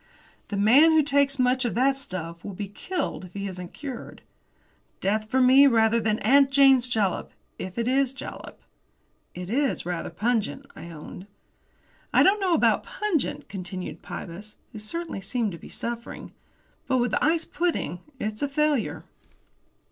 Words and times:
"The 0.47 0.57
man 0.57 0.93
who 0.93 1.03
takes 1.03 1.37
much 1.37 1.63
of 1.63 1.75
that 1.75 1.95
stuff 1.95 2.43
will 2.43 2.55
be 2.55 2.67
killed 2.69 3.25
if 3.25 3.33
he 3.35 3.47
isn't 3.47 3.71
cured. 3.71 4.23
Death 4.99 5.29
for 5.29 5.39
me, 5.39 5.67
rather 5.67 5.99
than 5.99 6.17
'Aunt 6.23 6.49
Jane's 6.49 6.89
Jalap' 6.89 7.33
if 7.59 7.77
it 7.77 7.87
is 7.87 8.11
jalap." 8.11 8.57
"It 9.35 9.47
is 9.51 9.85
rather 9.85 10.09
pungent," 10.09 10.65
I 10.75 10.89
owned. 10.89 11.27
"I 12.11 12.23
don't 12.23 12.39
know 12.41 12.55
about 12.55 12.81
pungent," 12.83 13.47
continued 13.47 14.01
Pybus, 14.01 14.57
who 14.71 14.79
certainly 14.79 15.21
seemed 15.21 15.51
to 15.51 15.59
be 15.59 15.69
suffering; 15.69 16.31
"but 16.87 16.97
with 16.97 17.13
ice 17.21 17.45
pudding 17.45 17.99
it's 18.19 18.41
a 18.41 18.49
failure." 18.49 19.03